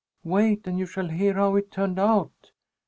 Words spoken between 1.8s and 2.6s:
out!